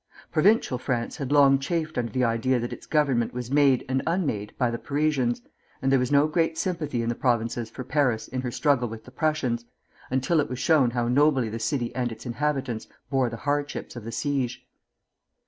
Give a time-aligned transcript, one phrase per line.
[0.31, 4.51] Provincial France had long chafed under the idea that its government was made and unmade
[4.57, 5.43] by the Parisians,
[5.79, 9.05] and there was no great sympathy in the Provinces for Paris in her struggle with
[9.05, 9.63] the Prussians,
[10.09, 14.03] until it was shown how nobly the city and its inhabitants bore the hardships of
[14.03, 14.65] the siege.